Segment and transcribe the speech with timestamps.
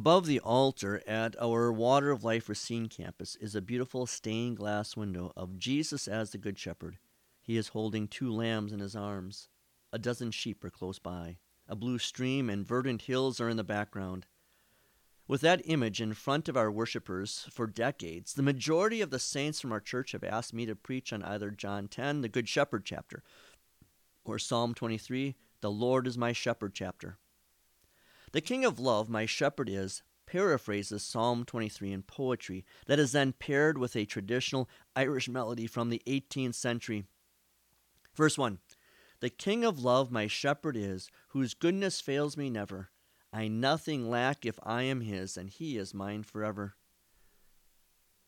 [0.00, 4.96] Above the altar at our Water of Life Racine campus is a beautiful stained glass
[4.96, 6.96] window of Jesus as the Good Shepherd.
[7.42, 9.50] He is holding two lambs in his arms.
[9.92, 11.36] A dozen sheep are close by.
[11.68, 14.24] A blue stream and verdant hills are in the background.
[15.28, 19.60] With that image in front of our worshippers for decades, the majority of the saints
[19.60, 22.86] from our church have asked me to preach on either John 10, the Good Shepherd
[22.86, 23.22] chapter,
[24.24, 27.18] or Psalm 23, the Lord is my shepherd chapter.
[28.32, 33.32] The King of Love, my shepherd is, paraphrases Psalm 23 in poetry that is then
[33.32, 37.04] paired with a traditional Irish melody from the 18th century.
[38.14, 38.60] Verse 1
[39.18, 42.90] The King of Love, my shepherd is, whose goodness fails me never.
[43.32, 46.74] I nothing lack if I am his, and he is mine forever.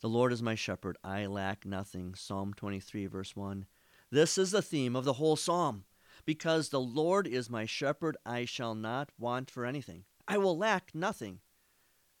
[0.00, 2.14] The Lord is my shepherd, I lack nothing.
[2.14, 3.66] Psalm 23, verse 1.
[4.10, 5.84] This is the theme of the whole psalm.
[6.24, 10.04] Because the Lord is my shepherd, I shall not want for anything.
[10.28, 11.40] I will lack nothing.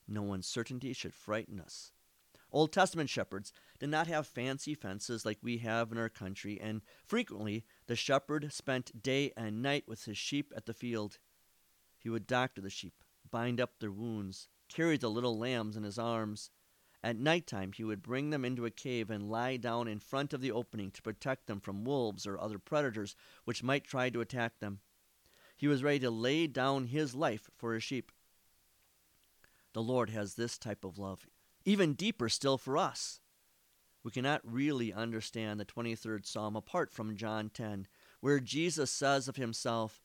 [0.08, 1.92] No uncertainty should frighten us.
[2.52, 6.82] Old Testament shepherds did not have fancy fences like we have in our country, and
[7.06, 11.18] frequently the shepherd spent day and night with his sheep at the field.
[11.98, 15.98] He would doctor the sheep, bind up their wounds, carry the little lambs in his
[15.98, 16.50] arms,
[17.02, 20.32] at night time he would bring them into a cave and lie down in front
[20.32, 24.20] of the opening to protect them from wolves or other predators which might try to
[24.20, 24.80] attack them.
[25.56, 28.12] He was ready to lay down his life for his sheep.
[29.72, 31.26] The Lord has this type of love,
[31.64, 33.20] even deeper still for us.
[34.02, 37.86] We cannot really understand the 23rd Psalm apart from John 10,
[38.20, 40.02] where Jesus says of himself,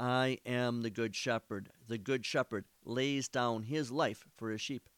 [0.00, 1.70] I am the good shepherd.
[1.86, 4.88] The good shepherd lays down his life for his sheep.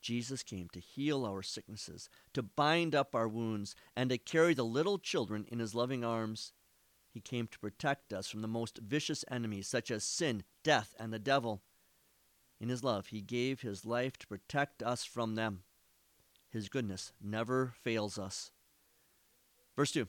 [0.00, 4.64] Jesus came to heal our sicknesses, to bind up our wounds, and to carry the
[4.64, 6.52] little children in his loving arms.
[7.10, 11.12] He came to protect us from the most vicious enemies, such as sin, death, and
[11.12, 11.62] the devil.
[12.60, 15.62] In his love, he gave his life to protect us from them.
[16.50, 18.50] His goodness never fails us.
[19.76, 20.08] Verse 2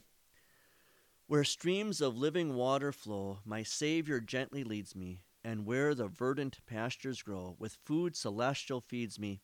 [1.26, 6.58] Where streams of living water flow, my Savior gently leads me, and where the verdant
[6.66, 9.40] pastures grow, with food celestial feeds me.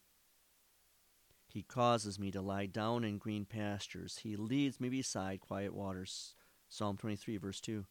[1.48, 4.19] He causes me to lie down in green pastures.
[4.22, 6.34] He leads me beside quiet waters.
[6.69, 7.86] Psalm 23, verse 2.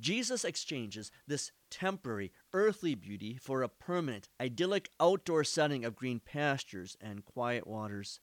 [0.00, 6.96] Jesus exchanges this temporary earthly beauty for a permanent, idyllic outdoor setting of green pastures
[7.00, 8.20] and quiet waters.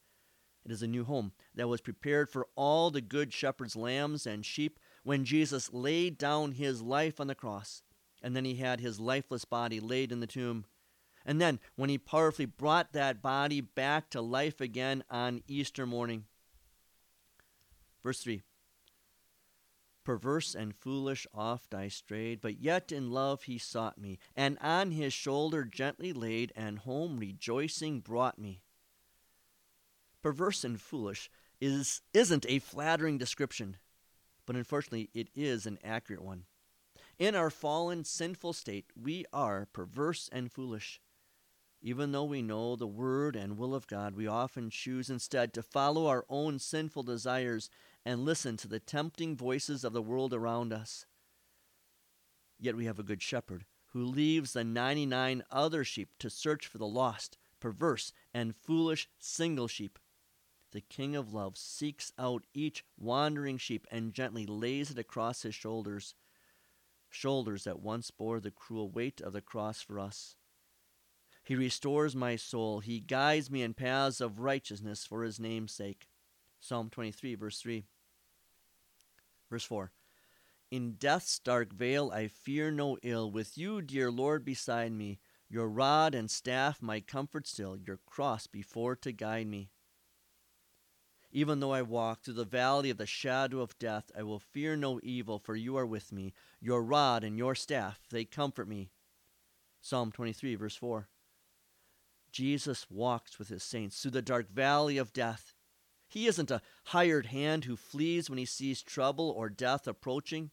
[0.65, 4.45] It is a new home that was prepared for all the good shepherd's lambs and
[4.45, 7.83] sheep when Jesus laid down his life on the cross,
[8.23, 10.65] and then he had his lifeless body laid in the tomb.
[11.25, 16.25] And then, when he powerfully brought that body back to life again on Easter morning.
[18.03, 18.43] Verse 3
[20.03, 24.91] Perverse and foolish oft I strayed, but yet in love he sought me, and on
[24.91, 28.61] his shoulder gently laid, and home rejoicing brought me.
[30.21, 33.77] Perverse and foolish is, isn't a flattering description,
[34.45, 36.45] but unfortunately it is an accurate one.
[37.17, 40.99] In our fallen, sinful state, we are perverse and foolish.
[41.87, 45.61] Even though we know the Word and will of God, we often choose instead to
[45.61, 47.69] follow our own sinful desires
[48.03, 51.05] and listen to the tempting voices of the world around us.
[52.59, 56.79] Yet we have a good shepherd who leaves the 99 other sheep to search for
[56.79, 59.99] the lost, perverse, and foolish single sheep.
[60.71, 65.53] The King of Love seeks out each wandering sheep and gently lays it across his
[65.53, 66.15] shoulders,
[67.11, 70.35] shoulders that once bore the cruel weight of the cross for us.
[71.45, 72.79] He restores my soul.
[72.79, 76.07] He guides me in paths of righteousness for his name's sake.
[76.59, 77.85] Psalm 23, verse 3.
[79.51, 79.91] Verse 4.
[80.71, 83.29] In death's dark vale I fear no ill.
[83.29, 88.47] With you, dear Lord, beside me, your rod and staff my comfort still, your cross
[88.47, 89.69] before to guide me.
[91.31, 94.75] Even though I walk through the valley of the shadow of death, I will fear
[94.75, 96.33] no evil, for you are with me.
[96.59, 98.89] Your rod and your staff, they comfort me.
[99.79, 101.07] Psalm 23, verse 4.
[102.35, 105.53] Jesus walks with his saints through the dark valley of death.
[106.09, 110.51] He isn't a hired hand who flees when he sees trouble or death approaching.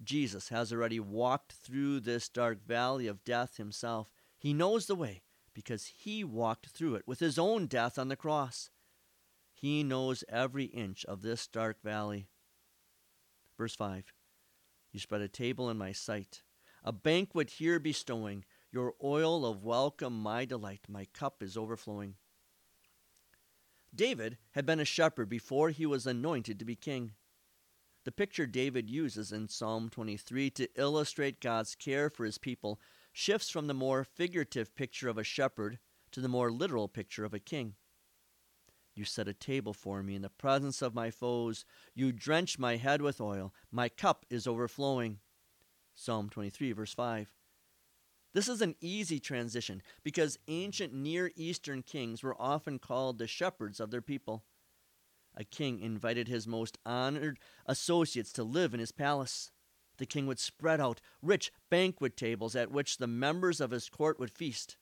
[0.00, 4.12] Jesus has already walked through this dark valley of death himself.
[4.38, 8.14] He knows the way because he walked through it with his own death on the
[8.14, 8.70] cross.
[9.52, 12.28] He knows every inch of this dark valley.
[13.58, 14.12] Verse 5
[14.92, 16.42] You spread a table in my sight,
[16.84, 22.16] a banquet here bestowing your oil of welcome, my delight, my cup is overflowing.
[23.94, 27.12] David had been a shepherd before he was anointed to be king.
[28.04, 32.80] The picture David uses in Psalm 23 to illustrate God's care for his people
[33.12, 35.78] shifts from the more figurative picture of a shepherd
[36.10, 37.74] to the more literal picture of a king.
[38.96, 41.64] You set a table for me in the presence of my foes.
[41.94, 43.54] You drench my head with oil.
[43.70, 45.20] My cup is overflowing.
[45.94, 47.30] Psalm 23, verse 5.
[48.34, 53.78] This is an easy transition because ancient Near Eastern kings were often called the shepherds
[53.78, 54.42] of their people.
[55.36, 59.52] A king invited his most honored associates to live in his palace.
[59.98, 64.18] The king would spread out rich banquet tables at which the members of his court
[64.18, 64.76] would feast.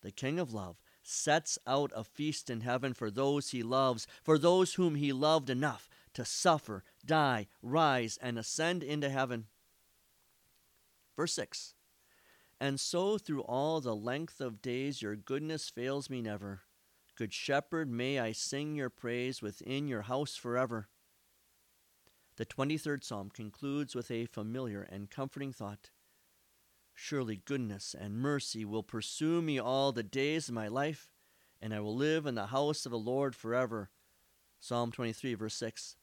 [0.00, 4.38] The king of love sets out a feast in heaven for those he loves, for
[4.38, 9.46] those whom he loved enough to suffer, die, rise, and ascend into heaven.
[11.16, 11.74] Verse 6
[12.62, 16.62] And so through all the length of days your goodness fails me never.
[17.16, 20.86] Good shepherd, may I sing your praise within your house forever.
[22.36, 25.90] The 23rd Psalm concludes with a familiar and comforting thought.
[26.94, 31.10] Surely goodness and mercy will pursue me all the days of my life,
[31.60, 33.90] and I will live in the house of the Lord forever.
[34.60, 35.96] Psalm 23, verse 6.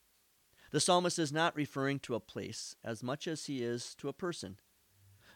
[0.71, 4.13] The psalmist is not referring to a place as much as he is to a
[4.13, 4.57] person.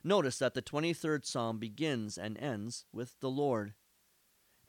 [0.04, 3.74] Notice that the 23rd psalm begins and ends with the Lord.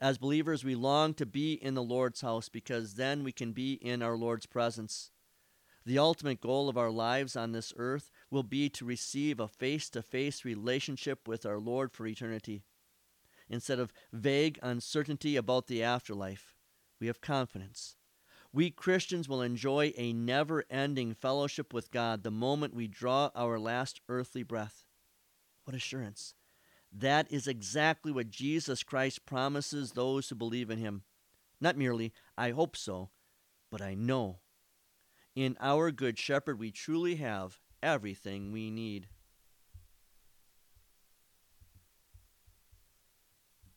[0.00, 3.74] As believers, we long to be in the Lord's house because then we can be
[3.74, 5.10] in our Lord's presence.
[5.86, 9.90] The ultimate goal of our lives on this earth will be to receive a face
[9.90, 12.62] to face relationship with our Lord for eternity.
[13.48, 16.54] Instead of vague uncertainty about the afterlife,
[17.00, 17.96] we have confidence.
[18.52, 23.58] We Christians will enjoy a never ending fellowship with God the moment we draw our
[23.58, 24.84] last earthly breath.
[25.64, 26.34] What assurance!
[26.92, 31.02] That is exactly what Jesus Christ promises those who believe in him.
[31.60, 33.10] Not merely, I hope so,
[33.70, 34.40] but I know.
[35.34, 39.08] In our Good Shepherd, we truly have everything we need.